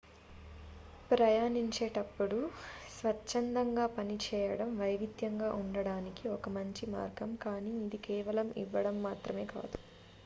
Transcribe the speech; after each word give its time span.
ప్రయాణించేటప్పుడు 1.09 2.39
స్వచ్ఛందంగా 2.93 3.85
పనిచేయడం 3.97 4.71
వైవిధ్యంగా 4.79 5.51
ఉండడానికి 5.61 6.25
ఒక 6.35 6.55
మంచి 6.57 6.87
మార్గం 6.95 7.33
కానీ 7.45 7.73
ఇది 7.85 7.99
కేవలం 8.07 8.49
ఇవ్వడం 8.63 8.97
మాత్రమే 9.07 9.47
కాదు 9.53 9.77